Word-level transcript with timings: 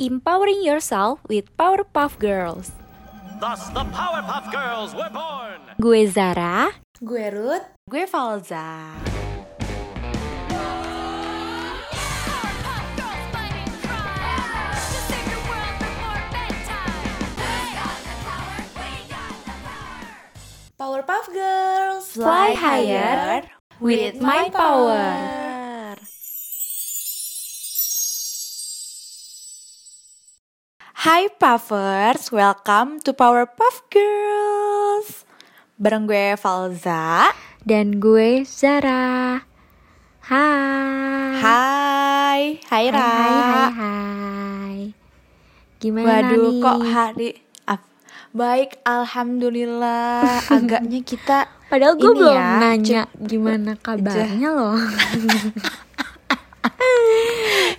empowering 0.00 0.64
yourself 0.64 1.20
with 1.28 1.54
Powerpuff 1.58 2.18
Girls. 2.18 2.72
Thus, 3.38 3.68
the 3.68 3.84
Powerpuff 3.92 4.48
Girls 4.50 4.94
were 4.96 5.12
born. 5.12 5.60
Gue 5.76 6.08
Zara. 6.08 6.72
Gue 7.04 7.28
Ruth. 7.28 7.68
Gue 7.84 8.06
Falza. 8.08 8.96
Powerpuff 20.80 21.28
Girls. 21.28 22.08
Fly 22.16 22.54
higher 22.56 23.44
with 23.80 24.20
my 24.20 24.48
power. 24.48 25.39
Hai 31.00 31.32
Puffers, 31.32 32.28
welcome 32.28 33.00
to 33.00 33.16
Powerpuff 33.16 33.80
Girls. 33.88 35.24
Bareng 35.80 36.04
gue 36.04 36.36
Falza. 36.36 37.32
Dan 37.64 37.96
gue 37.96 38.44
Zara. 38.44 39.40
Hai. 40.28 41.40
Hai, 41.40 42.42
hai 42.68 42.84
Ra. 42.92 43.00
Hai, 43.00 43.32
hai, 43.32 43.40
hai, 43.40 43.72
hai. 43.80 44.78
Gimana 45.80 46.04
Waduh, 46.04 46.36
nih? 46.36 46.60
kok 46.60 46.78
hari 46.84 47.30
Ap- 47.64 47.88
Baik, 48.36 48.76
alhamdulillah. 48.84 50.20
Agaknya 50.60 51.00
kita 51.00 51.48
Padahal 51.72 51.96
gue 51.96 52.12
belum 52.12 52.34
ya, 52.36 52.60
nanya 52.60 53.02
gimana 53.16 53.72
kabarnya 53.80 54.52
loh. 54.52 54.76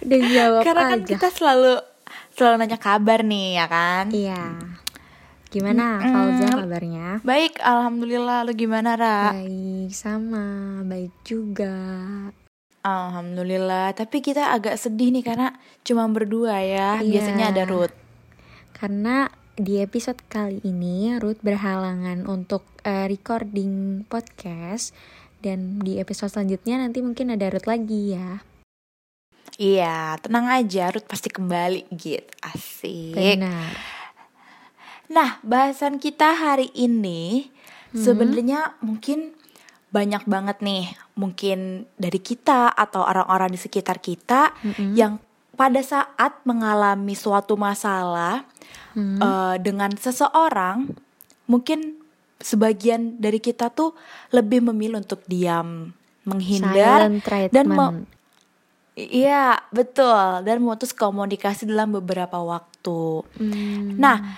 Udah 0.01 0.21
jawab 0.25 0.61
Karena 0.65 0.83
kan 0.89 0.99
aja. 1.05 1.07
kita 1.13 1.27
selalu 1.29 1.90
selalu 2.41 2.65
nanya 2.65 2.81
kabar 2.81 3.21
nih, 3.21 3.61
ya 3.61 3.65
kan? 3.69 4.09
Iya. 4.09 4.41
Gimana 5.53 6.01
Mm-mm. 6.01 6.09
Falza 6.09 6.47
kabarnya? 6.57 7.07
Baik, 7.21 7.61
alhamdulillah. 7.61 8.49
Lu 8.49 8.57
gimana, 8.57 8.97
Ra? 8.97 9.37
Baik, 9.37 9.93
sama. 9.93 10.81
Baik 10.81 11.13
juga. 11.21 11.77
Alhamdulillah. 12.81 13.93
Tapi 13.93 14.25
kita 14.25 14.57
agak 14.57 14.81
sedih 14.81 15.13
nih 15.13 15.21
karena 15.21 15.53
cuma 15.85 16.09
berdua 16.09 16.57
ya. 16.65 16.97
Iya. 16.97 17.21
Biasanya 17.21 17.45
ada 17.53 17.63
Ruth. 17.69 17.93
Karena 18.73 19.29
di 19.53 19.77
episode 19.77 20.17
kali 20.25 20.65
ini 20.65 21.13
Ruth 21.21 21.45
berhalangan 21.45 22.25
untuk 22.25 22.65
eh, 22.81 23.05
recording 23.05 24.01
podcast 24.09 24.97
dan 25.45 25.77
di 25.85 26.01
episode 26.01 26.33
selanjutnya 26.33 26.81
nanti 26.81 27.05
mungkin 27.05 27.37
ada 27.37 27.53
Ruth 27.53 27.69
lagi 27.69 28.17
ya. 28.17 28.41
Iya, 29.61 30.17
tenang 30.17 30.49
aja, 30.49 30.89
Ruth 30.89 31.05
pasti 31.05 31.29
kembali 31.29 31.85
gitu. 31.93 32.25
Asik. 32.41 33.13
Benar. 33.13 33.77
Nah, 35.13 35.37
bahasan 35.45 36.01
kita 36.01 36.33
hari 36.33 36.73
ini 36.73 37.53
Hmm. 37.93 38.01
sebenarnya 38.01 38.73
mungkin 38.81 39.37
banyak 39.91 40.23
banget 40.23 40.63
nih, 40.63 40.87
mungkin 41.13 41.85
dari 41.99 42.17
kita 42.17 42.71
atau 42.71 43.03
orang-orang 43.03 43.51
di 43.51 43.59
sekitar 43.59 43.99
kita 43.99 44.55
Mm-mm. 44.63 44.95
yang 44.95 45.19
pada 45.53 45.83
saat 45.83 46.39
mengalami 46.47 47.13
suatu 47.13 47.59
masalah 47.59 48.47
Hmm. 48.95 49.19
eh, 49.19 49.55
dengan 49.61 49.91
seseorang, 49.93 50.89
mungkin 51.45 52.01
sebagian 52.41 53.19
dari 53.21 53.37
kita 53.37 53.69
tuh 53.69 53.93
lebih 54.31 54.63
memilih 54.63 55.03
untuk 55.03 55.21
diam, 55.27 55.91
menghindar 56.25 57.11
dan 57.51 57.65
mau 57.67 57.91
Iya, 58.95 59.55
betul. 59.71 60.43
Dan 60.43 60.59
memutus 60.59 60.91
komunikasi 60.91 61.63
dalam 61.63 61.95
beberapa 61.95 62.43
waktu. 62.43 63.23
Hmm. 63.39 63.95
Nah, 63.95 64.35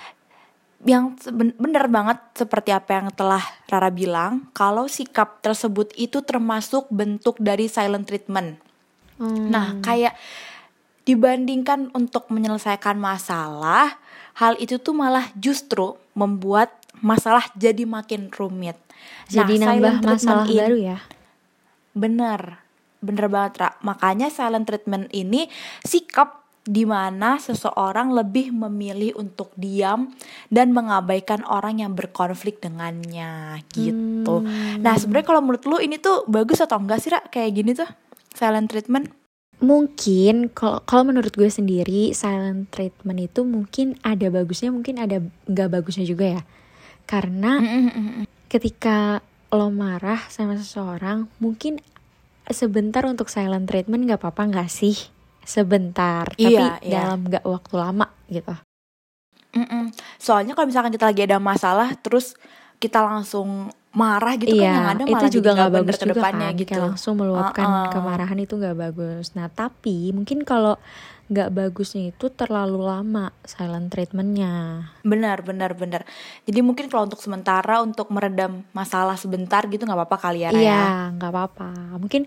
yang 0.83 1.17
bener 1.57 1.87
banget 1.89 2.19
seperti 2.37 2.69
apa 2.69 3.01
yang 3.01 3.07
telah 3.15 3.41
Rara 3.65 3.89
bilang, 3.89 4.51
kalau 4.53 4.85
sikap 4.85 5.41
tersebut 5.41 5.89
itu 5.97 6.22
termasuk 6.22 6.85
bentuk 6.94 7.39
dari 7.41 7.66
silent 7.66 8.05
treatment. 8.05 8.61
Hmm. 9.17 9.50
Nah, 9.50 9.79
kayak 9.81 10.13
dibandingkan 11.03 11.91
untuk 11.97 12.29
menyelesaikan 12.29 12.95
masalah, 12.95 13.97
hal 14.38 14.53
itu 14.61 14.79
tuh 14.79 14.95
malah 14.95 15.28
justru 15.35 15.97
membuat 16.13 16.72
masalah 17.03 17.44
jadi 17.57 17.83
makin 17.83 18.31
rumit. 18.31 18.79
jadi 19.28 19.59
Nah, 19.59 19.75
nambah 19.75 19.94
masalah 20.03 20.45
baru 20.47 20.78
ya. 20.79 20.97
Bener, 21.91 22.62
bener 23.03 23.28
banget 23.28 23.59
Ra. 23.59 23.69
Makanya 23.84 24.31
silent 24.31 24.66
treatment 24.66 25.12
ini 25.12 25.52
sikap 25.84 26.44
di 26.64 26.88
mana 26.88 27.36
seseorang 27.44 28.16
lebih 28.16 28.56
memilih 28.56 29.19
untuk 29.19 29.52
diam 29.59 30.16
dan 30.47 30.72
mengabaikan 30.72 31.44
orang 31.44 31.84
yang 31.84 31.91
berkonflik 31.91 32.64
dengannya 32.64 33.59
gitu. 33.75 34.47
Hmm. 34.47 34.80
Nah 34.80 34.96
sebenarnya 34.96 35.28
kalau 35.28 35.44
menurut 35.44 35.64
lu 35.68 35.78
ini 35.84 36.00
tuh 36.00 36.24
bagus 36.31 36.64
atau 36.64 36.80
enggak 36.80 37.03
sih 37.03 37.12
Ra 37.12 37.19
kayak 37.28 37.52
gini 37.52 37.75
tuh 37.75 37.88
silent 38.31 38.72
treatment? 38.72 39.12
Mungkin 39.59 40.56
kalau 40.56 40.80
kalau 40.88 41.03
menurut 41.08 41.35
gue 41.35 41.52
sendiri 41.52 42.16
silent 42.16 42.72
treatment 42.72 43.20
itu 43.20 43.44
mungkin 43.44 44.00
ada 44.00 44.28
bagusnya, 44.31 44.72
mungkin 44.72 45.03
ada 45.03 45.20
nggak 45.47 45.70
bagusnya 45.72 46.08
juga 46.08 46.40
ya. 46.40 46.41
Karena 47.03 47.59
ketika 48.47 49.20
lo 49.52 49.68
marah 49.70 50.20
sama 50.31 50.56
seseorang, 50.56 51.28
mungkin 51.44 51.80
sebentar 52.51 53.03
untuk 53.07 53.31
silent 53.31 53.69
treatment 53.69 54.09
nggak 54.09 54.19
apa-apa 54.19 54.43
nggak 54.51 54.69
sih? 54.71 54.97
Sebentar, 55.43 56.31
tapi 56.35 56.55
Iya, 56.55 56.79
iya. 56.83 57.03
dalam 57.03 57.27
nggak 57.27 57.43
waktu 57.43 57.73
lama 57.75 58.07
gitu. 58.31 58.55
Mm-mm. 59.53 59.93
Soalnya 60.17 60.57
kalau 60.57 60.65
misalkan 60.65 60.89
kita 60.89 61.05
lagi 61.11 61.21
ada 61.29 61.37
masalah 61.37 61.93
terus 61.99 62.33
kita 62.81 62.99
langsung 63.05 63.69
marah 63.93 64.33
gitu 64.41 64.57
kan 64.57 64.65
yang 64.65 64.85
ada 64.89 65.03
iya, 65.05 65.13
itu 65.13 65.13
malah 65.13 65.31
juga 65.31 65.49
nggak 65.53 65.71
bagus 65.77 65.97
juga 66.01 66.21
kan. 66.25 66.33
gitu. 66.57 66.69
Kayak 66.73 66.83
langsung 66.89 67.13
meluapkan 67.21 67.67
Uh-uh. 67.69 67.91
kemarahan 67.93 68.39
itu 68.41 68.53
nggak 68.57 68.77
bagus. 68.77 69.25
Nah 69.37 69.47
tapi 69.53 70.09
mungkin 70.09 70.41
kalau 70.41 70.81
nggak 71.33 71.49
bagusnya 71.49 72.13
itu 72.13 72.29
terlalu 72.29 72.77
lama 72.85 73.33
silent 73.41 73.89
treatmentnya. 73.89 74.85
Benar, 75.01 75.41
benar, 75.41 75.73
benar. 75.73 76.05
Jadi 76.45 76.59
mungkin 76.61 76.88
kalau 76.88 77.09
untuk 77.09 77.19
sementara 77.19 77.81
untuk 77.81 78.07
meredam 78.13 78.61
masalah 78.71 79.17
sebentar 79.17 79.66
gitu 79.66 79.83
nggak 79.83 79.97
apa-apa 79.97 80.17
kali 80.29 80.45
ya, 80.45 80.53
ya. 80.53 80.61
Iya, 80.61 80.85
nggak 81.17 81.31
apa-apa. 81.33 81.69
Mungkin 81.97 82.23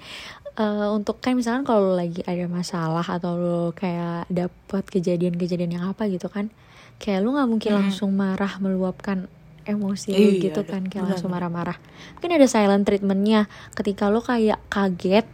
eh, 0.58 0.88
untuk 0.90 1.22
kan 1.22 1.38
misalkan 1.38 1.62
kalau 1.62 1.94
lagi 1.94 2.20
ada 2.26 2.44
masalah 2.50 3.06
atau 3.06 3.38
lo 3.38 3.62
kayak 3.72 4.26
dapet 4.26 4.84
kejadian-kejadian 4.90 5.78
yang 5.78 5.84
apa 5.86 6.10
gitu 6.10 6.26
kan, 6.26 6.50
kayak 6.98 7.22
lo 7.22 7.38
nggak 7.38 7.48
mungkin 7.48 7.70
Mm-mm. 7.72 7.80
langsung 7.86 8.10
marah 8.12 8.58
meluapkan 8.58 9.30
emosi 9.66 10.14
lo 10.14 10.30
Iya, 10.30 10.42
gitu 10.50 10.60
kan, 10.62 10.86
kayak 10.86 11.04
langsung 11.14 11.30
marah-marah. 11.30 11.78
Mungkin 12.18 12.38
ada 12.38 12.46
silent 12.46 12.86
treatmentnya. 12.86 13.50
Ketika 13.74 14.06
lo 14.06 14.22
kayak 14.22 14.62
kaget, 14.70 15.26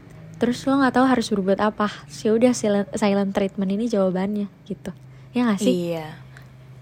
terus 0.42 0.66
lo 0.66 0.74
nggak 0.82 0.98
tahu 0.98 1.06
harus 1.06 1.30
berbuat 1.30 1.62
apa. 1.62 1.86
Sih 2.10 2.34
udah 2.34 2.50
silent, 2.50 2.90
silent 2.98 3.30
treatment 3.30 3.70
ini 3.70 3.86
jawabannya 3.86 4.50
gitu. 4.66 4.90
Ya 5.30 5.46
nggak 5.46 5.62
sih? 5.62 5.94
Iya. 5.94 6.18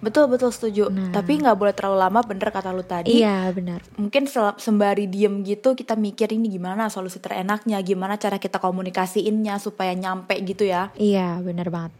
Betul, 0.00 0.32
betul 0.32 0.48
setuju. 0.48 0.88
Nah. 0.88 1.12
Tapi 1.12 1.44
nggak 1.44 1.60
boleh 1.60 1.76
terlalu 1.76 2.00
lama, 2.00 2.24
bener 2.24 2.48
kata 2.48 2.72
lu 2.72 2.80
tadi. 2.80 3.20
Iya 3.20 3.52
benar. 3.52 3.84
Mungkin 4.00 4.24
sembari 4.56 5.04
diem 5.12 5.44
gitu 5.44 5.76
kita 5.76 5.92
mikir 5.92 6.32
ini 6.32 6.48
gimana 6.48 6.88
solusi 6.88 7.20
terenaknya, 7.20 7.76
gimana 7.84 8.16
cara 8.16 8.40
kita 8.40 8.56
komunikasiinnya 8.56 9.60
supaya 9.60 9.92
nyampe 9.92 10.40
gitu 10.40 10.64
ya. 10.64 10.88
Iya 10.96 11.44
benar 11.44 11.68
banget. 11.68 11.92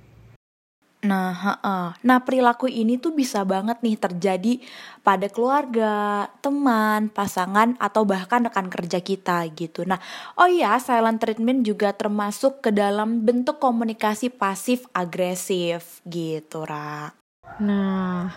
Nah, 1.01 1.33
heeh. 1.33 1.87
nah 2.05 2.19
perilaku 2.21 2.69
ini 2.69 3.01
tuh 3.01 3.17
bisa 3.17 3.41
banget 3.49 3.81
nih 3.81 3.97
terjadi 3.97 4.53
pada 5.01 5.33
keluarga, 5.33 6.29
teman, 6.45 7.09
pasangan, 7.09 7.73
atau 7.81 8.05
bahkan 8.05 8.45
rekan 8.45 8.69
kerja 8.69 9.01
kita 9.01 9.49
gitu. 9.57 9.89
Nah, 9.89 9.97
oh 10.37 10.45
iya, 10.45 10.77
silent 10.77 11.17
treatment 11.17 11.65
juga 11.65 11.97
termasuk 11.97 12.61
ke 12.61 12.69
dalam 12.69 13.25
bentuk 13.25 13.57
komunikasi 13.57 14.29
pasif 14.29 14.85
agresif 14.93 16.05
gitu, 16.05 16.69
Ra. 16.69 17.17
Nah, 17.65 18.37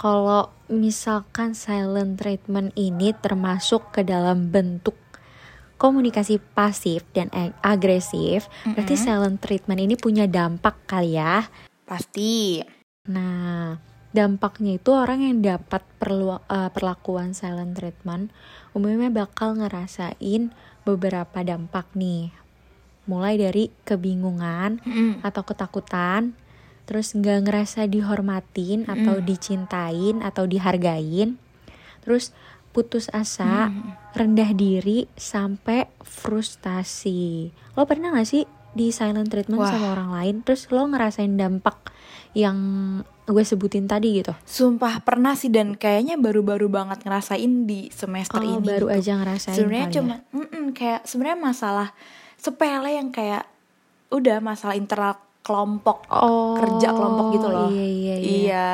kalau 0.00 0.48
misalkan 0.72 1.52
silent 1.52 2.16
treatment 2.16 2.72
ini 2.72 3.12
termasuk 3.12 3.92
ke 3.92 4.00
dalam 4.00 4.48
bentuk 4.48 4.96
komunikasi 5.76 6.40
pasif 6.56 7.04
dan 7.12 7.28
ag- 7.36 7.54
agresif, 7.62 8.48
berarti 8.64 8.96
Mm-mm. 8.96 9.04
silent 9.06 9.38
treatment 9.44 9.78
ini 9.84 9.94
punya 9.94 10.24
dampak 10.24 10.74
kali 10.88 11.20
ya. 11.20 11.46
Pasti. 11.88 12.60
Nah, 13.08 13.80
dampaknya 14.12 14.76
itu 14.76 14.92
orang 14.92 15.24
yang 15.24 15.40
dapat 15.40 15.80
perlu 15.96 16.36
eh, 16.36 16.68
perlakuan 16.68 17.32
silent 17.32 17.72
treatment 17.72 18.28
umumnya 18.76 19.08
bakal 19.24 19.56
ngerasain 19.56 20.52
beberapa 20.84 21.40
dampak 21.40 21.88
nih. 21.96 22.32
Mulai 23.08 23.40
dari 23.40 23.72
kebingungan, 23.88 24.84
Mm-mm. 24.84 25.24
atau 25.24 25.40
ketakutan, 25.40 26.36
terus 26.84 27.16
nggak 27.16 27.48
ngerasa 27.48 27.88
dihormatin 27.88 28.84
atau 28.84 29.20
Mm. 29.20 29.24
dicintain 29.24 30.16
atau 30.20 30.44
dihargain, 30.44 31.40
terus 32.04 32.36
putus 32.76 33.08
asa, 33.16 33.72
Mm. 33.72 33.96
rendah 34.12 34.50
diri 34.52 35.08
sampai 35.16 35.88
frustasi. 36.04 37.48
Lo 37.72 37.88
pernah 37.88 38.12
gak 38.12 38.28
sih 38.28 38.44
di 38.78 38.94
silent 38.94 39.26
treatment 39.26 39.58
Wah. 39.58 39.68
sama 39.68 39.86
orang 39.92 40.10
lain 40.14 40.34
terus 40.40 40.70
lo 40.70 40.86
ngerasain 40.86 41.34
dampak 41.34 41.90
yang 42.32 42.56
gue 43.26 43.42
sebutin 43.42 43.84
tadi 43.84 44.22
gitu 44.22 44.30
Sumpah 44.46 45.02
pernah 45.02 45.34
sih 45.34 45.50
dan 45.50 45.74
kayaknya 45.74 46.14
baru-baru 46.14 46.70
banget 46.70 47.02
ngerasain 47.02 47.66
di 47.66 47.90
semester 47.90 48.38
oh 48.38 48.46
ini. 48.46 48.62
baru 48.62 48.86
gitu. 48.86 48.96
aja 48.96 49.12
ngerasain 49.18 49.56
Sebenarnya 49.58 49.84
kali 49.84 49.92
ya. 49.92 49.96
cuma 49.98 50.14
mm-mm, 50.30 50.64
kayak 50.72 51.00
sebenarnya 51.02 51.38
masalah 51.42 51.88
sepele 52.38 52.94
yang 52.94 53.10
kayak 53.10 53.44
udah 54.08 54.38
masalah 54.38 54.72
internal 54.72 55.18
kelompok 55.42 56.06
oh 56.08 56.54
kerja 56.56 56.92
kelompok 56.92 57.26
gitu 57.34 57.48
loh. 57.48 57.68
iya 57.68 57.84
iya 57.84 58.14
iya, 58.14 58.16
Iya. 58.22 58.68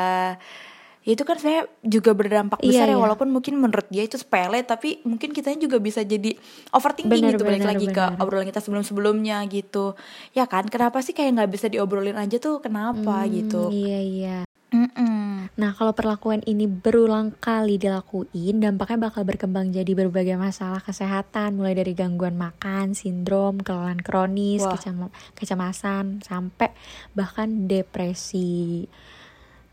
Ya, 1.05 1.13
Itu 1.13 1.21
kan 1.21 1.37
sebenarnya 1.37 1.69
juga 1.85 2.11
berdampak 2.17 2.57
Iya, 2.59 2.69
besar 2.81 2.87
ya 2.89 2.97
iya. 2.97 2.97
walaupun 2.97 3.29
mungkin 3.29 3.61
menurut 3.61 3.85
dia 3.87 4.01
itu 4.01 4.17
sepele 4.17 4.65
tapi 4.65 5.05
mungkin 5.05 5.31
kitanya 5.31 5.61
juga 5.61 5.77
bisa 5.77 6.01
jadi 6.01 6.33
overthinking 6.73 7.21
Benar, 7.21 7.31
gitu 7.37 7.45
balik 7.45 7.61
benar, 7.61 7.71
lagi 7.77 7.87
ke 7.87 8.01
benar. 8.01 8.17
obrolan 8.17 8.49
kita 8.49 8.59
sebelum-sebelumnya 8.59 9.37
gitu. 9.47 9.93
Ya 10.33 10.49
kan? 10.49 10.65
Kenapa 10.65 11.05
sih 11.05 11.13
kayak 11.13 11.37
nggak 11.37 11.51
bisa 11.53 11.69
diobrolin 11.69 12.17
aja 12.17 12.41
tuh 12.41 12.57
kenapa 12.57 13.21
Hmm, 13.21 13.31
gitu. 13.31 13.69
iya 13.69 13.99
iya 14.01 14.37
Mm-mm. 14.75 15.47
Nah, 15.55 15.71
kalau 15.71 15.95
perlakuan 15.95 16.43
ini 16.43 16.67
berulang 16.67 17.31
kali 17.31 17.79
dilakuin, 17.79 18.59
dampaknya 18.59 19.07
bakal 19.07 19.23
berkembang 19.23 19.71
jadi 19.71 19.87
berbagai 19.87 20.35
masalah 20.35 20.83
kesehatan, 20.83 21.55
mulai 21.55 21.71
dari 21.71 21.95
gangguan 21.95 22.35
makan, 22.35 22.91
sindrom, 22.91 23.63
kelelahan 23.63 24.01
kronis, 24.03 24.67
kecam- 24.67 25.13
kecemasan, 25.31 26.19
sampai 26.19 26.75
bahkan 27.15 27.71
depresi. 27.71 28.83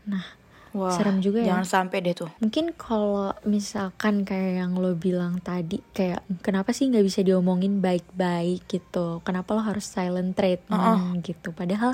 Nah, 0.07 0.23
Wah, 0.73 0.89
Serem 0.89 1.21
juga 1.21 1.45
ya. 1.45 1.53
Jangan 1.53 1.67
sampai 1.69 2.01
deh 2.01 2.17
tuh. 2.17 2.29
mungkin 2.41 2.73
kalau 2.73 3.29
misalkan 3.45 4.25
kayak 4.25 4.65
yang 4.65 4.73
lo 4.73 4.97
bilang 4.97 5.37
tadi, 5.39 5.79
kayak 5.93 6.25
kenapa 6.41 6.73
sih 6.73 6.89
nggak 6.89 7.05
bisa 7.05 7.21
diomongin 7.21 7.77
baik-baik 7.77 8.65
gitu? 8.65 9.21
Kenapa 9.21 9.53
lo 9.53 9.61
harus 9.61 9.85
silent 9.85 10.33
treatment 10.33 11.21
gitu? 11.21 11.53
Padahal 11.53 11.93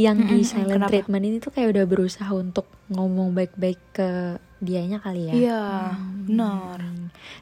yang 0.00 0.24
di 0.24 0.40
silent 0.42 0.82
kenapa? 0.82 0.90
treatment 0.90 1.24
ini 1.28 1.36
tuh 1.38 1.52
kayak 1.52 1.76
udah 1.76 1.84
berusaha 1.84 2.32
untuk 2.32 2.64
ngomong 2.88 3.36
baik-baik 3.36 3.80
ke 3.92 4.40
dianya 4.64 4.98
kali 5.04 5.28
ya. 5.28 5.34
Iya, 5.36 5.62
benar. 6.24 6.80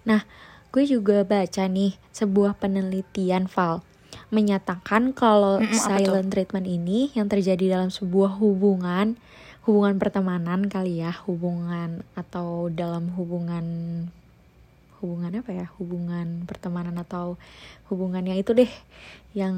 Nah, 0.02 0.26
gue 0.75 0.85
juga 0.85 1.23
baca 1.23 1.64
nih 1.70 1.94
sebuah 2.11 2.58
penelitian 2.58 3.46
Val 3.46 3.87
menyatakan 4.32 5.12
kalau 5.12 5.61
Mm-mm, 5.61 5.76
apa 5.76 6.00
silent 6.00 6.28
treatment 6.32 6.64
ini 6.64 7.12
yang 7.12 7.28
terjadi 7.28 7.76
dalam 7.78 7.93
sebuah 7.93 8.40
hubungan, 8.40 9.20
hubungan 9.62 9.99
pertemanan 9.99 10.67
kali 10.67 11.03
ya, 11.03 11.14
hubungan 11.26 12.03
atau 12.19 12.67
dalam 12.69 13.14
hubungan 13.14 13.64
hubungan 15.03 15.43
apa 15.43 15.50
ya? 15.50 15.67
Hubungan 15.79 16.47
pertemanan 16.47 16.94
atau 16.99 17.38
hubungan 17.91 18.23
yang 18.23 18.38
itu 18.38 18.55
deh 18.55 18.70
yang 19.35 19.55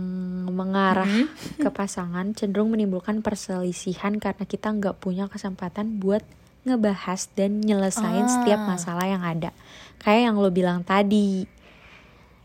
mengarah 0.49 1.09
ke 1.63 1.69
pasangan 1.69 2.33
cenderung 2.33 2.73
menimbulkan 2.73 3.21
perselisihan 3.21 4.17
karena 4.17 4.45
kita 4.49 4.73
nggak 4.73 5.01
punya 5.01 5.29
kesempatan 5.29 6.01
buat 6.01 6.25
ngebahas 6.65 7.29
dan 7.37 7.61
nyelesain 7.61 8.25
setiap 8.25 8.65
Ah. 8.65 8.69
masalah 8.77 9.05
yang 9.05 9.21
ada. 9.21 9.53
Kayak 10.01 10.33
yang 10.33 10.37
lo 10.41 10.49
bilang 10.49 10.81
tadi. 10.81 11.45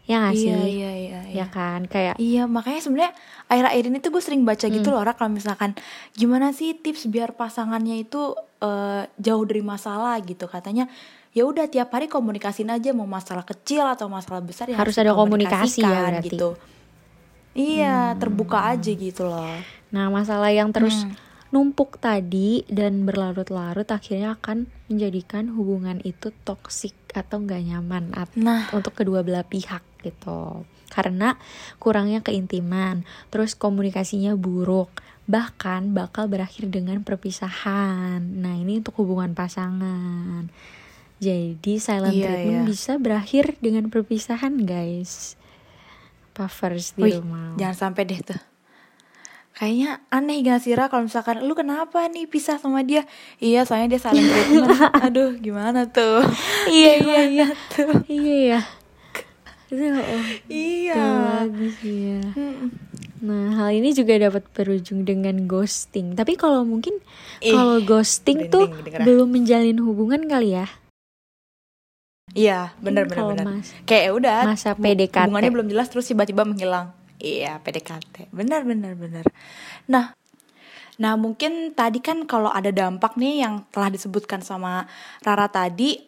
Ya 0.10 0.26
gak 0.26 0.34
sih? 0.34 0.50
Iya, 0.50 0.66
iya, 0.66 0.92
iya, 0.92 1.20
iya. 1.30 1.38
Ya 1.40 1.46
kan? 1.48 1.86
Kayak 1.86 2.18
Iya 2.18 2.50
makanya 2.50 2.82
sebenarnya 2.82 3.14
akhir-akhir 3.46 3.84
ini 3.86 3.98
tuh 4.02 4.10
gue 4.10 4.24
sering 4.26 4.42
baca 4.42 4.66
gitu 4.66 4.90
loh 4.90 5.06
Ra 5.06 5.14
kalau 5.14 5.30
misalkan 5.30 5.78
gimana 6.18 6.50
sih 6.50 6.74
tips 6.74 7.06
biar 7.06 7.38
pasangannya 7.38 8.02
itu 8.02 8.34
eh, 8.60 9.06
jauh 9.22 9.46
dari 9.46 9.62
masalah 9.62 10.18
gitu 10.26 10.50
katanya 10.50 10.90
ya 11.30 11.46
udah 11.46 11.70
tiap 11.70 11.94
hari 11.94 12.10
komunikasiin 12.10 12.74
aja 12.74 12.90
mau 12.90 13.06
masalah 13.06 13.46
kecil 13.46 13.86
atau 13.86 14.10
masalah 14.10 14.42
besar 14.42 14.66
ya 14.66 14.82
Harus 14.82 14.98
ada 14.98 15.14
komunikasi 15.14 15.86
ya 15.86 16.10
berarti. 16.10 16.34
gitu 16.34 16.50
iya 17.54 18.18
terbuka 18.18 18.66
aja 18.66 18.90
gitu 18.90 19.30
loh 19.30 19.62
Nah, 19.90 20.10
masalah 20.10 20.54
yang 20.54 20.70
terus 20.70 21.06
Hmm. 21.06 21.14
numpuk 21.50 21.98
tadi 21.98 22.62
dan 22.70 23.10
berlarut-larut 23.10 23.90
akhirnya 23.90 24.38
akan 24.38 24.70
menjadikan 24.86 25.50
hubungan 25.50 25.98
itu 26.02 26.30
toksik 26.46 26.94
atau 27.12 27.42
nggak 27.42 27.62
nyaman 27.66 28.14
at- 28.14 28.36
Nah. 28.36 28.70
untuk 28.72 28.94
kedua 28.94 29.22
belah 29.22 29.44
pihak 29.44 29.82
gitu. 30.02 30.64
Karena 30.90 31.38
kurangnya 31.78 32.20
keintiman, 32.20 33.06
terus 33.30 33.54
komunikasinya 33.54 34.34
buruk, 34.34 34.90
bahkan 35.30 35.94
bakal 35.94 36.26
berakhir 36.26 36.66
dengan 36.68 37.06
perpisahan. 37.06 38.18
Nah, 38.18 38.58
ini 38.58 38.82
untuk 38.82 38.98
hubungan 38.98 39.38
pasangan. 39.38 40.50
Jadi 41.20 41.78
silent 41.78 42.16
Iya, 42.16 42.26
treatment 42.32 42.64
iya. 42.64 42.66
bisa 42.66 42.98
berakhir 42.98 43.54
dengan 43.62 43.92
perpisahan, 43.92 44.66
guys. 44.66 45.36
Puffers 46.32 46.96
di 46.96 47.20
rumah. 47.20 47.60
jangan 47.60 47.92
sampai 47.92 48.08
deh 48.08 48.24
tuh 48.24 48.40
Kayaknya 49.60 50.00
aneh 50.08 50.40
gak 50.40 50.64
sih 50.64 50.72
Ra 50.72 50.88
kalau 50.88 51.04
misalkan 51.04 51.44
lu 51.44 51.52
kenapa 51.52 52.08
nih 52.08 52.26
pisah 52.26 52.56
sama 52.56 52.80
dia? 52.80 53.04
Iya 53.38 53.68
soalnya 53.68 53.92
dia 53.92 54.02
silent 54.02 54.24
treatment. 54.24 54.72
Aduh 55.06 55.36
gimana 55.36 55.84
tuh? 55.86 56.24
iya 56.66 56.96
iya 56.98 57.20
iya 57.28 57.48
tuh? 57.70 57.92
iya 58.08 58.36
ya 58.50 58.62
itu 59.70 59.86
oh, 59.86 60.24
Iya. 60.50 60.98
bagus 61.46 61.78
ya 61.80 62.26
Mm. 62.34 62.74
nah 63.20 63.46
hal 63.54 63.70
ini 63.72 63.92
juga 63.92 64.18
dapat 64.18 64.48
berujung 64.50 65.04
dengan 65.04 65.46
ghosting 65.46 66.16
tapi 66.16 66.34
kalau 66.34 66.64
mungkin 66.64 66.98
kalau 67.40 67.78
ghosting 67.80 68.50
tuh 68.50 68.66
belum 68.98 69.30
menjalin 69.30 69.78
hubungan 69.78 70.26
kali 70.26 70.56
ya 70.56 70.66
Iya, 72.30 72.74
benar 72.78 73.10
kalau 73.10 73.34
benar. 73.34 73.46
mas- 73.52 73.74
Kayak 73.84 74.04
ya 74.04 74.12
udah 74.14 74.38
masa 74.48 74.70
PDKT. 74.72 75.18
Hubungannya 75.28 75.50
belum 75.50 75.68
jelas 75.68 75.90
terus 75.90 76.06
tiba-tiba 76.06 76.46
menghilang. 76.46 76.94
Iya, 77.20 77.60
PDKT. 77.60 78.32
Benar 78.32 78.64
benar 78.64 78.96
benar. 78.96 79.28
Nah, 79.92 80.16
nah 80.96 81.14
mungkin 81.20 81.76
tadi 81.76 82.00
kan 82.00 82.24
kalau 82.24 82.48
ada 82.48 82.72
dampak 82.72 83.20
nih 83.20 83.44
yang 83.44 83.68
telah 83.76 83.92
disebutkan 83.92 84.40
sama 84.40 84.88
Rara 85.24 85.52
tadi, 85.52 86.00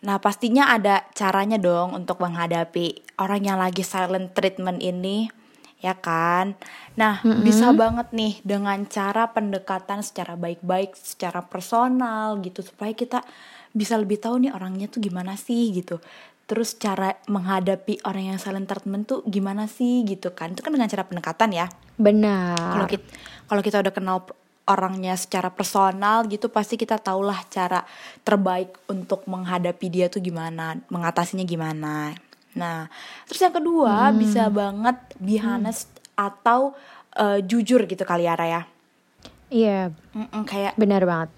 nah 0.00 0.16
pastinya 0.16 0.72
ada 0.72 1.04
caranya 1.12 1.60
dong 1.60 1.92
untuk 1.92 2.24
menghadapi 2.24 3.20
orang 3.20 3.42
yang 3.44 3.58
lagi 3.60 3.84
silent 3.84 4.32
treatment 4.32 4.80
ini, 4.80 5.28
ya 5.84 5.92
kan? 5.92 6.56
Nah, 6.96 7.20
bisa 7.36 7.76
banget 7.76 8.16
nih 8.16 8.40
dengan 8.40 8.80
cara 8.88 9.28
pendekatan 9.28 10.00
secara 10.00 10.40
baik-baik, 10.40 10.96
secara 10.96 11.44
personal 11.44 12.40
gitu 12.40 12.64
supaya 12.64 12.96
kita 12.96 13.20
bisa 13.76 14.00
lebih 14.00 14.16
tahu 14.16 14.40
nih 14.40 14.56
orangnya 14.56 14.88
tuh 14.88 15.04
gimana 15.04 15.36
sih 15.36 15.68
gitu. 15.76 16.00
Terus 16.46 16.78
cara 16.78 17.18
menghadapi 17.26 18.06
orang 18.06 18.34
yang 18.34 18.38
silent 18.38 18.70
treatment 18.70 19.10
tuh 19.10 19.20
gimana 19.26 19.66
sih 19.66 20.06
gitu 20.06 20.30
kan? 20.30 20.54
Itu 20.54 20.62
kan 20.62 20.70
dengan 20.70 20.86
cara 20.86 21.02
pendekatan 21.02 21.50
ya. 21.50 21.66
benar 21.96 22.54
Kalau 22.56 22.86
kita 22.86 23.06
kalau 23.50 23.62
kita 23.64 23.76
udah 23.82 23.92
kenal 23.94 24.18
orangnya 24.66 25.14
secara 25.14 25.48
personal 25.50 26.26
gitu 26.26 26.50
pasti 26.50 26.74
kita 26.74 26.98
tahulah 26.98 27.38
cara 27.50 27.86
terbaik 28.26 28.74
untuk 28.90 29.22
menghadapi 29.30 29.86
dia 29.86 30.06
tuh 30.10 30.18
gimana, 30.18 30.74
mengatasinya 30.90 31.46
gimana. 31.46 32.14
Nah, 32.58 32.90
terus 33.30 33.40
yang 33.42 33.54
kedua 33.54 34.10
bisa 34.16 34.50
banget 34.50 34.96
be 35.22 35.38
honest 35.38 35.86
atau 36.18 36.74
eh, 37.14 37.42
jujur 37.42 37.86
gitu 37.86 38.02
kali 38.02 38.26
ya 38.26 38.34
Raya. 38.34 38.62
iya 39.46 39.94
Mm-mm, 40.10 40.42
kayak 40.42 40.74
benar 40.74 41.06
banget 41.06 41.30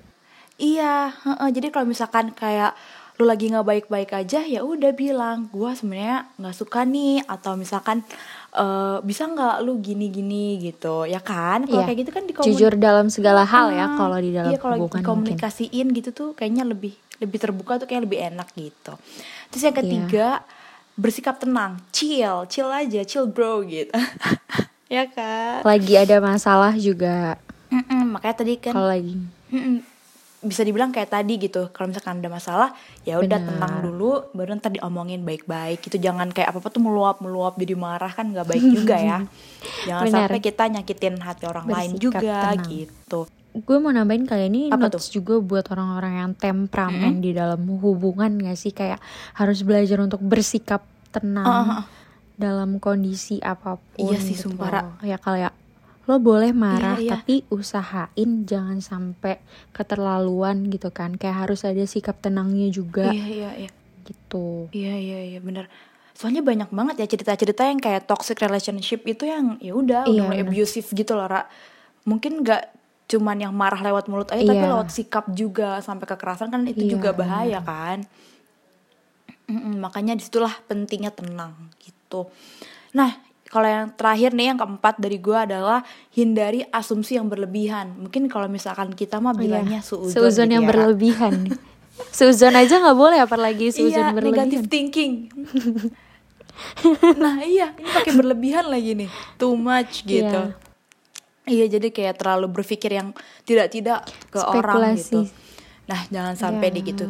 Iya, 0.58 1.14
heeh. 1.22 1.48
jadi 1.54 1.70
kalau 1.70 1.86
misalkan 1.86 2.34
kayak 2.34 2.74
lu 3.18 3.26
lagi 3.26 3.50
nggak 3.50 3.66
baik-baik 3.66 4.10
aja 4.12 4.40
ya 4.40 4.62
udah 4.62 4.94
bilang 4.94 5.50
gua 5.50 5.74
sebenarnya 5.74 6.30
nggak 6.34 6.54
suka 6.54 6.86
nih 6.86 7.18
atau 7.26 7.54
misalkan 7.54 8.06
eh, 8.50 8.98
bisa 9.02 9.26
nggak 9.26 9.60
lu 9.60 9.76
gini-gini 9.78 10.56
gitu. 10.58 11.02
Ya 11.04 11.18
kan? 11.18 11.62
Kalau 11.62 11.82
Iya. 11.82 11.86
kayak 11.86 11.98
gitu 11.98 12.10
kan 12.10 12.22
dikomun- 12.24 12.46
jujur 12.48 12.72
dalam 12.74 13.06
segala 13.08 13.42
hal 13.42 13.70
ya 13.70 13.84
Ah, 13.84 13.94
kalau 13.96 14.16
di 14.16 14.30
dalam 14.30 14.48
iya, 14.48 14.56
kalau 14.56 14.78
mungkin. 14.80 15.02
gitu 15.92 16.10
tuh 16.10 16.28
kayaknya 16.32 16.62
lebih 16.62 16.90
lebih 17.18 17.36
terbuka 17.36 17.76
tuh 17.76 17.84
kayak 17.84 18.06
lebih 18.06 18.18
enak 18.24 18.48
gitu. 18.54 18.94
Terus 19.48 19.62
yang 19.64 19.74
Iya. 19.74 19.82
ketiga 19.82 20.26
bersikap 20.94 21.36
tenang 21.36 21.82
chill 21.90 22.46
chill 22.46 22.70
aja 22.70 23.02
chill 23.02 23.26
bro 23.26 23.60
gitu. 23.62 23.90
Ya 24.88 25.04
kan? 25.04 25.60
Lagi 25.62 25.94
ada 25.94 26.16
masalah 26.16 26.72
juga. 26.72 27.36
Mm-mm, 27.68 28.08
makanya 28.08 28.36
tadi 28.38 28.56
kan 28.56 28.72
kalau 28.72 28.88
lagi. 28.88 29.20
Mm-mm. 29.50 29.84
Bisa 30.38 30.62
dibilang 30.62 30.88
kayak 30.88 31.10
tadi 31.10 31.34
gitu. 31.36 31.66
Kalau 31.70 31.90
misalkan 31.90 32.18
ada 32.18 32.30
masalah 32.30 32.70
ya 33.02 33.18
udah 33.18 33.38
tenang 33.38 33.82
dulu 33.82 34.30
baru 34.30 34.54
ntar 34.54 34.70
diomongin 34.70 35.22
baik-baik 35.22 35.82
gitu. 35.82 35.98
Jangan 35.98 36.30
kayak 36.30 36.50
apa 36.50 36.58
apa 36.58 36.68
tuh 36.68 36.78
meluap 36.78 37.18
meluap 37.18 37.54
jadi 37.54 37.74
marah 37.74 38.08
kan 38.08 38.30
nggak 38.30 38.46
baik 38.46 38.64
juga 38.64 38.96
ya. 38.96 39.18
Jangan 39.88 40.04
Benar. 40.04 40.14
sampai 40.30 40.38
kita 40.40 40.62
nyakitin 40.68 41.14
hati 41.18 41.44
orang 41.44 41.66
lain 41.66 41.90
Bersikap 41.92 42.02
juga 42.02 42.36
tenang. 42.54 42.66
gitu. 42.66 43.20
Gue 43.58 43.76
mau 43.76 43.90
nambahin 43.90 44.22
kali 44.22 44.46
ini 44.46 44.62
Apa 44.68 44.86
notes 44.86 45.10
juga 45.10 45.40
buat 45.40 45.66
orang-orang 45.66 46.12
yang 46.16 46.30
temperamen 46.32 47.18
di 47.18 47.34
dalam 47.34 47.58
hubungan 47.80 48.30
gak 48.38 48.54
sih? 48.54 48.70
Kayak 48.70 49.02
harus 49.34 49.60
belajar 49.60 49.98
untuk 49.98 50.22
bersikap 50.22 50.84
tenang 51.10 51.42
Ah, 51.42 51.58
ah, 51.58 51.72
ah. 51.72 51.84
dalam 52.34 52.78
kondisi 52.78 53.40
apa 53.40 53.74
pun 53.74 54.14
Iya 54.14 54.20
sih, 54.20 54.38
gitu. 54.38 54.54
sumpah, 54.54 55.02
ya 55.02 55.18
kayak 55.18 55.50
lo 56.08 56.16
boleh 56.16 56.56
marah 56.56 56.96
Iya, 56.96 57.04
iya. 57.04 57.12
tapi 57.14 57.44
usahain 57.52 58.48
jangan 58.48 58.80
sampai 58.80 59.36
keterlaluan 59.70 60.72
gitu 60.72 60.88
kan. 60.88 61.14
Kayak 61.14 61.44
harus 61.44 61.68
ada 61.68 61.84
sikap 61.84 62.16
tenangnya 62.18 62.72
juga. 62.72 63.12
Iya 63.12 63.26
iya 63.28 63.50
iya. 63.60 63.70
Gitu. 64.02 64.72
Iya 64.72 64.94
iya 64.96 65.18
iya 65.28 65.38
bener. 65.38 65.68
Soalnya 66.16 66.40
banyak 66.40 66.72
banget 66.72 66.96
ya 66.98 67.06
cerita-cerita 67.06 67.62
yang 67.62 67.76
kayak 67.76 68.08
toxic 68.08 68.40
relationship 68.40 69.04
itu 69.04 69.22
yang 69.22 69.60
ya 69.60 69.76
udah 69.76 70.08
Iya, 70.08 70.10
udah 70.10 70.24
mulai 70.26 70.40
abusive 70.42 70.88
gitu 70.90 71.12
loh 71.12 71.28
Ra. 71.28 71.44
mungkin 72.02 72.40
nggak 72.40 72.72
cuman 73.04 73.36
yang 73.38 73.52
marah 73.52 73.78
lewat 73.78 74.08
mulut 74.08 74.32
aja 74.32 74.40
tapi 74.42 74.58
Iya. 74.58 74.72
lewat 74.72 74.88
sikap 74.88 75.28
juga 75.30 75.78
sampai 75.78 76.08
kekerasan 76.08 76.48
kan 76.48 76.64
itu 76.64 76.88
Iya, 76.88 76.92
juga 76.96 77.12
bahaya 77.12 77.60
kan. 77.60 78.00
Mm-mm, 79.44 79.76
makanya 79.78 80.12
di 80.12 80.20
situlah 80.20 80.52
pentingnya 80.64 81.08
tenang 81.08 81.52
gitu. 81.78 82.28
Nah 82.92 83.27
kalau 83.48 83.64
yang 83.64 83.88
terakhir 83.90 84.30
nih 84.30 84.46
yang 84.46 84.58
keempat 84.58 84.94
dari 84.96 85.16
gue 85.16 85.32
adalah 85.34 85.80
hindari 86.10 86.62
asumsi 86.68 87.16
yang 87.16 87.26
berlebihan 87.26 87.96
mungkin 87.96 88.28
kalau 88.28 88.44
misalkan 88.46 88.92
kita 88.92 89.18
mah 89.18 89.32
bilangnya 89.32 89.80
suuzon, 89.80 90.04
Oh, 90.04 90.06
iya. 90.06 90.14
Seuzon 90.14 90.46
gitu 90.46 90.54
yang 90.54 90.64
ya, 90.64 90.68
Ra. 90.68 90.72
berlebihan. 90.74 91.34
Seuzon 92.14 92.54
aja 92.54 92.74
nggak 92.78 92.94
boleh 92.94 93.18
apalagi 93.18 93.66
seuzon 93.68 93.90
iya, 93.90 94.14
berlebihan. 94.14 94.46
negative 94.46 94.64
thinking. 94.68 95.12
nah 97.16 97.38
iya, 97.40 97.70
ini 97.72 97.88
pakai 97.88 98.12
berlebihan 98.12 98.66
lagi 98.66 98.94
nih, 98.96 99.10
too 99.34 99.54
much 99.54 100.02
gitu. 100.04 100.50
Iya, 101.42 101.64
jadi 101.70 101.88
kayak 101.88 102.18
terlalu 102.18 102.52
berpikir 102.52 102.92
yang 102.92 103.14
tidak-tidak 103.42 104.04
ke 104.28 104.36
orang 104.38 104.94
gitu. 104.94 105.24
Spekulasi. 105.24 105.86
Nah, 105.88 106.00
jangan 106.06 106.34
sampai 106.36 106.68
Ya. 106.68 106.74
di 106.76 106.80
gitu. 106.84 107.06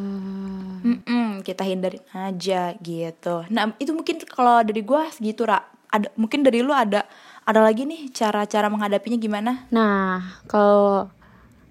Mm-mm, 0.79 1.43
kita 1.43 1.67
hindarin 1.67 2.05
aja 2.09 2.71
gitu. 2.79 3.43
Nah, 3.51 3.75
itu 3.77 3.91
mungkin 3.91 4.23
kalau 4.25 4.63
dari 4.63 4.81
gua 4.81 5.11
segitu, 5.11 5.43
Ra. 5.43 5.59
Ada 5.89 6.13
mungkin 6.21 6.45
dari 6.45 6.61
lu 6.61 6.73
ada 6.73 7.09
ada 7.49 7.61
lagi 7.65 7.89
nih 7.89 8.13
cara-cara 8.13 8.69
menghadapinya 8.69 9.17
gimana? 9.17 9.53
Nah, 9.73 10.21
kalau 10.45 11.09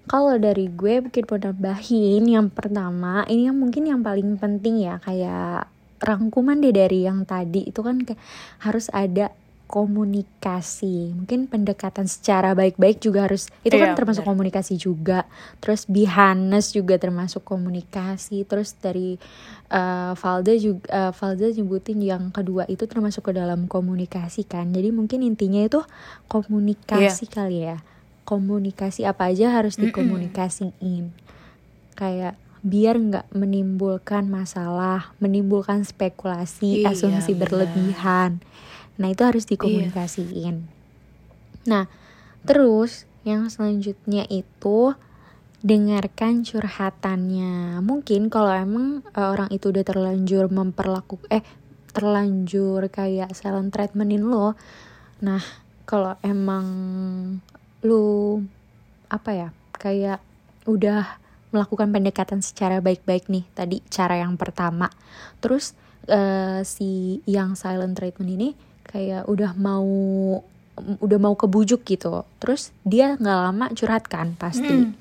kalau 0.08 0.34
dari 0.40 0.72
gue 0.72 1.04
mungkin 1.04 1.24
mau 1.28 1.38
nambahin 1.38 2.24
yang 2.24 2.48
pertama, 2.48 3.22
ini 3.28 3.46
yang 3.46 3.58
mungkin 3.60 3.84
yang 3.86 4.00
paling 4.00 4.40
penting 4.40 4.82
ya 4.82 4.98
kayak 5.04 5.68
rangkuman 6.00 6.58
deh 6.62 6.72
dari 6.72 7.04
yang 7.04 7.26
tadi 7.26 7.68
itu 7.68 7.82
kan 7.82 8.02
harus 8.62 8.88
ada 8.90 9.30
komunikasi. 9.68 11.12
Mungkin 11.12 11.44
pendekatan 11.46 12.08
secara 12.08 12.56
baik-baik 12.56 13.04
juga 13.04 13.28
harus 13.28 13.52
itu 13.62 13.76
kan 13.76 13.92
Iya, 13.92 13.96
termasuk 14.00 14.24
benar. 14.24 14.32
komunikasi 14.32 14.74
juga. 14.80 15.18
Terus 15.60 15.84
be 15.84 16.08
honest 16.08 16.72
juga 16.72 16.96
termasuk 16.96 17.44
komunikasi. 17.44 18.48
Terus 18.48 18.72
dari 18.80 19.20
eh, 19.68 20.12
Valda 20.16 20.56
juga 20.56 20.88
eh, 20.88 21.12
Valda 21.12 21.46
nyebutin 21.52 22.00
yang 22.00 22.32
kedua 22.32 22.64
itu 22.66 22.88
termasuk 22.88 23.28
ke 23.28 23.32
dalam 23.36 23.68
komunikasi 23.68 24.48
kan. 24.48 24.72
Jadi 24.72 24.88
mungkin 24.88 25.20
intinya 25.20 25.60
itu 25.60 25.84
komunikasi 26.26 27.28
kali 27.28 27.68
ya. 27.68 27.84
Komunikasi 28.24 29.04
apa 29.04 29.28
aja 29.28 29.52
harus 29.52 29.76
dikomunikasiin. 29.78 31.12
Kayak 31.92 32.36
biar 32.58 32.98
nggak 32.98 33.26
menimbulkan 33.32 34.26
masalah, 34.26 35.14
menimbulkan 35.22 35.86
spekulasi, 35.86 36.82
Iya, 36.82 36.90
asumsi 36.92 37.32
benar. 37.32 37.40
berlebihan. 37.46 38.30
Nah, 38.98 39.08
itu 39.14 39.22
harus 39.22 39.46
dikomunikasiin. 39.46 40.66
Nah, 41.70 41.86
terus 42.42 43.06
yang 43.22 43.46
selanjutnya 43.46 44.26
itu 44.26 44.94
dengarkan 45.62 46.46
curhatannya. 46.46 47.82
Mungkin 47.82 48.30
kalau 48.30 48.50
emang 48.54 49.02
eh, 49.10 49.26
orang 49.26 49.50
itu 49.50 49.70
udah 49.74 49.82
terlanjur 49.86 50.50
memperlaku 50.50 51.18
eh 51.30 51.42
terlanjur 51.90 52.86
kayak 52.90 53.34
silent 53.34 53.74
treatmentin 53.74 54.22
lo. 54.22 54.54
Nah, 55.22 55.42
kalau 55.82 56.14
emang 56.22 56.66
lu 57.82 58.42
apa 59.10 59.30
ya? 59.34 59.48
Kayak 59.74 60.22
udah 60.66 61.18
melakukan 61.48 61.88
pendekatan 61.88 62.44
secara 62.44 62.78
baik-baik 62.84 63.26
nih 63.32 63.46
tadi 63.56 63.82
cara 63.88 64.20
yang 64.20 64.38
pertama. 64.38 64.90
Terus 65.42 65.74
eh, 66.06 66.62
si 66.62 67.18
yang 67.26 67.58
silent 67.58 67.98
treatment 67.98 68.30
ini 68.30 68.48
kayak 68.88 69.24
udah 69.24 69.52
mau 69.54 69.86
udah 70.78 71.18
mau 71.18 71.34
kebujuk 71.34 71.82
gitu. 71.84 72.22
Terus 72.38 72.70
dia 72.82 73.14
nggak 73.14 73.38
lama 73.44 73.66
curhat 73.72 74.06
kan 74.06 74.34
pasti. 74.34 74.70
Mm. 74.70 74.94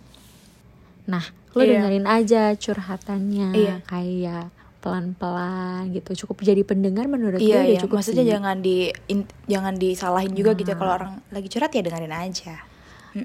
Nah, 1.06 1.24
lo 1.54 1.62
Iya. 1.62 1.70
dengerin 1.80 2.06
aja 2.06 2.44
curhatannya 2.54 3.50
Iya. 3.54 3.76
kayak 3.86 4.46
pelan-pelan 4.80 5.92
gitu. 5.92 6.26
Cukup 6.26 6.42
jadi 6.42 6.62
pendengar 6.62 7.06
menurut 7.06 7.38
Iya, 7.38 7.62
gue 7.62 7.72
iya. 7.74 7.80
cukup 7.80 8.02
Maksudnya 8.02 8.24
sih. 8.24 8.32
jangan 8.34 8.58
di 8.60 8.78
in- 9.08 9.30
jangan 9.46 9.74
disalahin 9.76 10.34
juga 10.34 10.52
gitu 10.54 10.66
ya 10.66 10.74
Nah. 10.74 10.80
kalau 10.80 10.94
orang 10.96 11.14
lagi 11.30 11.48
curhat 11.48 11.72
ya 11.72 11.82
dengerin 11.82 12.14
aja. 12.14 12.56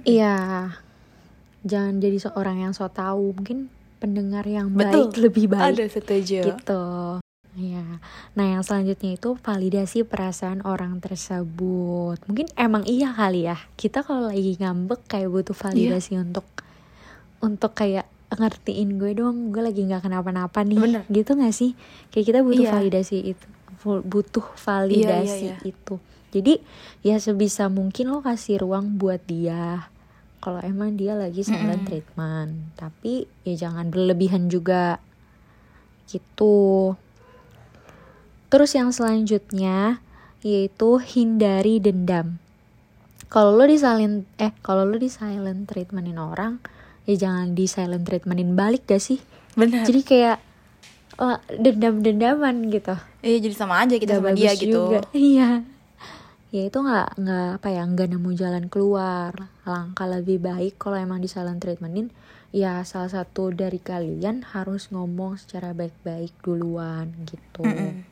Iya. 0.03 0.37
Jangan 1.63 1.95
jadi 1.99 2.19
seorang 2.21 2.61
yang 2.61 2.73
so 2.73 2.85
tahu. 2.87 3.33
Mungkin 3.33 3.71
pendengar 3.97 4.43
yang 4.45 4.69
Betul. 4.69 5.09
baik 5.09 5.13
lebih 5.17 5.47
baik 5.49 5.73
Ada 5.73 5.87
setuju. 5.89 6.41
gitu. 6.45 6.83
Iya. 7.53 8.01
Nah, 8.33 8.47
yang 8.49 8.65
selanjutnya 8.65 9.21
itu 9.21 9.37
validasi 9.37 10.09
perasaan 10.09 10.65
orang 10.65 11.05
tersebut. 11.05 12.17
Mungkin 12.25 12.49
emang 12.57 12.89
iya 12.89 13.13
kali 13.13 13.45
ya. 13.45 13.61
Kita 13.77 14.01
kalau 14.01 14.33
lagi 14.33 14.57
ngambek 14.57 15.05
kayak 15.05 15.29
butuh 15.29 15.53
validasi 15.53 16.17
untuk 16.17 16.49
untuk 17.45 17.77
kayak 17.77 18.09
ngertiin 18.33 18.97
gue 18.97 19.13
dong, 19.13 19.53
gue 19.53 19.61
lagi 19.61 19.85
nggak 19.85 20.09
kenapa-napa 20.09 20.65
nih. 20.65 20.81
Bener. 20.81 21.03
Gitu 21.13 21.37
gak 21.37 21.53
sih? 21.53 21.77
Kayak 22.09 22.27
kita 22.33 22.39
butuh 22.41 22.65
Iya. 22.65 22.73
validasi 22.73 23.17
itu. 23.37 23.47
Butuh 23.85 24.47
validasi 24.57 25.53
iya. 25.53 25.57
itu. 25.61 26.01
Jadi 26.33 26.65
ya 27.05 27.21
sebisa 27.21 27.69
mungkin 27.69 28.09
lo 28.09 28.25
kasih 28.25 28.65
ruang 28.65 28.97
buat 28.97 29.21
dia. 29.29 29.93
Kalau 30.41 30.59
emang 30.65 30.97
dia 30.97 31.13
lagi 31.13 31.45
silent 31.45 31.85
Mm-mm. 31.85 31.89
treatment, 31.93 32.53
tapi 32.75 33.29
ya 33.45 33.69
jangan 33.69 33.93
berlebihan 33.93 34.49
juga 34.49 34.97
gitu. 36.09 36.97
Terus 38.53 38.77
yang 38.77 38.93
selanjutnya 38.93 40.05
yaitu 40.45 41.01
hindari 41.01 41.81
dendam. 41.81 42.37
Kalau 43.33 43.57
lo 43.57 43.65
di 43.65 43.81
silent 43.81 44.29
eh 44.37 44.53
kalau 44.61 44.85
lo 44.85 45.01
di 45.01 45.09
silent 45.09 45.65
treatmentin 45.65 46.21
orang, 46.21 46.61
ya 47.09 47.17
jangan 47.17 47.57
di 47.57 47.65
silent 47.65 48.05
treatmentin 48.05 48.53
balik 48.53 48.85
gak 48.85 49.01
sih? 49.01 49.25
Benar. 49.57 49.89
Jadi 49.89 50.01
kayak 50.05 50.37
eh, 51.17 51.39
dendam-dendaman 51.57 52.69
gitu. 52.69 52.93
Iya 53.25 53.39
jadi 53.41 53.55
sama 53.57 53.89
aja 53.89 53.97
kita 53.97 54.21
Nggak 54.21 54.37
sama 54.37 54.37
dia 54.37 54.53
gitu. 54.53 54.69
juga. 54.69 55.01
Iya. 55.17 55.49
Ya 56.53 56.63
itu 56.69 56.77
nggak 56.85 57.09
nggak 57.17 57.49
apa 57.57 57.69
ya 57.73 57.83
nggak 57.89 58.09
nemu 58.13 58.31
jalan 58.37 58.65
keluar. 58.69 59.33
Langkah 59.65 60.05
lebih 60.05 60.45
baik 60.45 60.77
kalau 60.77 61.01
emang 61.01 61.25
di 61.25 61.29
silent 61.33 61.65
treatmentin 61.65 62.13
ya 62.53 62.85
salah 62.85 63.09
satu 63.09 63.49
dari 63.49 63.81
kalian 63.81 64.45
harus 64.53 64.93
ngomong 64.93 65.41
secara 65.41 65.73
baik-baik 65.73 66.37
duluan 66.45 67.17
gitu. 67.25 67.65
Mm-mm. 67.65 68.12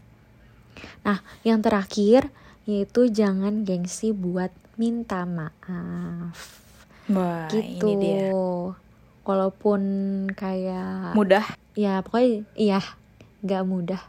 Nah, 1.06 1.24
yang 1.46 1.60
terakhir 1.64 2.28
yaitu 2.68 3.10
jangan 3.10 3.66
gengsi 3.66 4.12
buat 4.14 4.52
minta 4.76 5.26
maaf. 5.26 6.36
Wah 7.10 7.50
gitu. 7.50 7.84
ini 7.90 7.92
dia. 7.98 8.30
Walaupun 9.26 9.82
kayak 10.34 11.14
Mudah. 11.14 11.46
ya 11.78 12.02
pokoknya 12.02 12.42
iya 12.58 12.80
nggak 13.46 13.62
mudah 13.62 14.02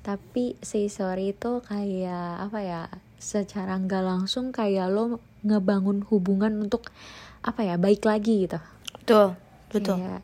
tapi 0.00 0.56
say 0.64 0.88
sorry 0.88 1.36
itu 1.36 1.60
kayak 1.68 2.48
apa 2.48 2.58
ya 2.64 2.80
secara 3.20 3.76
nggak 3.76 4.00
langsung 4.00 4.56
kayak 4.56 4.88
lo 4.88 5.20
ngebangun 5.44 6.00
hubungan 6.08 6.64
untuk 6.64 6.88
apa 7.44 7.60
ya 7.60 7.76
baik 7.76 8.08
lagi 8.08 8.48
gitu 8.48 8.56
Betul. 9.08 9.36
Betul. 9.72 9.96
Kayak 9.96 10.20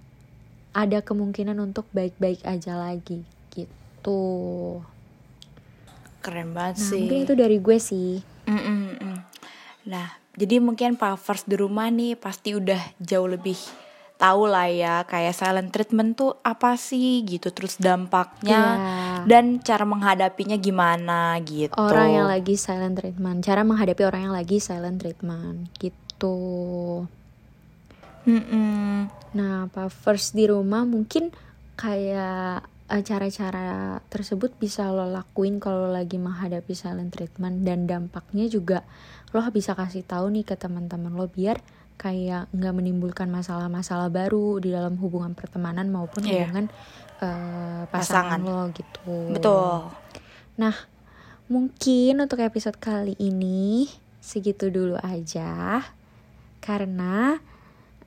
ada 0.76 0.98
kemungkinan 1.00 1.56
untuk 1.56 1.88
baik-baik 1.96 2.44
aja 2.44 2.76
lagi 2.76 3.24
gitu 3.56 4.20
Keren 6.24 6.50
banget 6.50 6.80
nah 6.80 6.88
sih. 6.88 6.98
mungkin 6.98 7.20
itu 7.22 7.34
dari 7.36 7.58
gue 7.60 7.76
sih 7.78 8.12
Mm, 8.44 8.56
mm, 8.56 8.88
mm. 8.98 9.18
Nah, 9.86 10.06
jadi 10.32 10.56
mungkin 10.58 10.96
first 11.18 11.44
di 11.44 11.54
rumah 11.54 11.88
nih 11.88 12.12
pasti 12.14 12.52
udah 12.52 12.80
jauh 12.98 13.24
lebih 13.26 13.56
tahu 14.14 14.46
lah 14.46 14.64
ya 14.66 14.94
kayak 15.02 15.32
silent 15.32 15.68
treatment 15.68 16.14
tuh 16.14 16.38
apa 16.40 16.76
sih 16.76 17.20
gitu 17.22 17.50
terus 17.50 17.76
dampaknya 17.76 18.62
Iya. 18.62 19.26
dan 19.26 19.44
cara 19.58 19.82
menghadapinya 19.82 20.54
gimana 20.54 21.34
gitu. 21.40 21.74
orang 21.74 22.08
yang 22.14 22.28
lagi 22.28 22.54
silent 22.54 22.94
treatment 22.94 23.40
cara 23.40 23.60
menghadapi 23.60 24.02
orang 24.02 24.22
yang 24.24 24.34
lagi 24.34 24.56
silent 24.58 24.96
treatment 24.98 25.66
gitu 25.76 26.36
Mm-mm. 28.24 29.10
Nah, 29.34 29.68
apa 29.68 29.88
first 29.88 30.32
di 30.32 30.46
rumah 30.46 30.84
mungkin 30.84 31.28
kayak 31.74 32.64
cara-cara 32.84 33.98
tersebut 34.06 34.52
bisa 34.54 34.92
lo 34.92 35.08
lakuin 35.08 35.56
kalau 35.56 35.88
lagi 35.88 36.20
menghadapi 36.20 36.76
silent 36.76 37.10
treatment 37.10 37.64
dan 37.64 37.88
dampaknya 37.88 38.44
juga 38.46 38.84
lo 39.32 39.40
bisa 39.48 39.72
kasih 39.72 40.04
tahu 40.04 40.30
nih 40.30 40.44
ke 40.44 40.54
teman-teman 40.54 41.10
lo 41.10 41.26
biar 41.26 41.58
kayak 41.94 42.50
nggak 42.52 42.74
menimbulkan 42.74 43.30
masalah-masalah 43.30 44.10
baru 44.10 44.58
di 44.58 44.68
dalam 44.68 44.98
hubungan 44.98 45.32
pertemanan 45.32 45.88
maupun 45.88 46.26
Iya. 46.26 46.44
hubungan 46.50 46.66
eh, 47.22 47.82
pasangan, 47.88 48.38
Pasangan. 48.38 48.40
lo 48.42 48.60
gitu. 48.74 49.16
Betul. 49.32 49.74
Nah, 50.60 50.74
mungkin 51.46 52.20
untuk 52.20 52.42
episode 52.42 52.76
kali 52.76 53.14
ini 53.16 53.86
segitu 54.18 54.68
dulu 54.68 54.98
aja. 55.00 55.80
Karena 56.58 57.38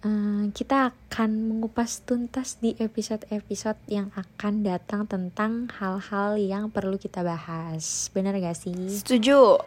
eh, 0.03 0.45
kita 0.53 0.91
akan 0.93 1.29
mengupas 1.49 2.03
tuntas 2.03 2.59
di 2.59 2.75
episode-episode 2.77 3.79
yang 3.89 4.13
akan 4.13 4.65
datang 4.65 5.07
tentang 5.09 5.71
hal-hal 5.77 6.37
yang 6.37 6.69
perlu 6.69 6.99
kita 6.99 7.23
bahas. 7.23 8.11
Benar 8.13 8.37
gak 8.37 8.57
sih? 8.57 8.75
Setuju. 9.01 9.57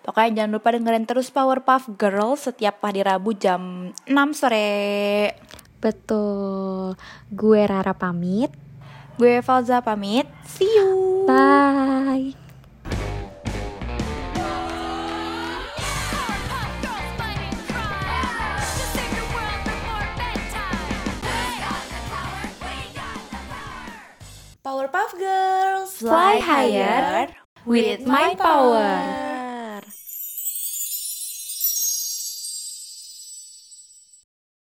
Pokoknya 0.00 0.44
jangan 0.44 0.52
lupa 0.56 0.68
dengerin 0.72 1.04
terus 1.04 1.28
Powerpuff 1.28 1.92
Girls 2.00 2.48
setiap 2.48 2.80
hari 2.80 3.04
Rabu 3.04 3.36
jam 3.36 3.92
6 4.08 4.16
sore. 4.32 5.36
Betul. 5.80 6.96
Gue 7.28 7.60
Rara 7.68 7.92
pamit. 7.92 8.52
Gue 9.20 9.44
Falza 9.44 9.84
pamit. 9.84 10.24
See 10.48 10.68
you. 10.68 11.28
Bye. 11.28 12.49
Powerpuff 24.70 25.18
Girls 25.18 25.96
Fly 25.96 26.38
higher 26.38 27.26
with 27.66 28.06
my 28.06 28.36
power. 28.36 29.29